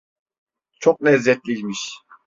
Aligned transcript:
Çok 0.79 1.03
lezzetliymiş. 1.05 2.01